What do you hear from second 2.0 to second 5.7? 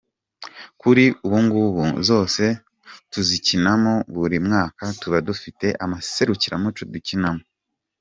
zose tuzikinamo buri mwaka tuba dufite